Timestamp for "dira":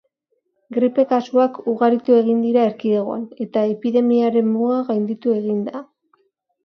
2.45-2.63